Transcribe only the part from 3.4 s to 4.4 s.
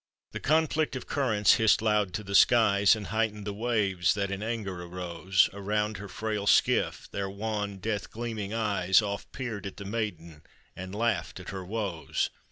'the waves that